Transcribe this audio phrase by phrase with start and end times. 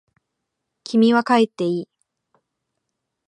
[0.83, 1.89] 君は帰っていい。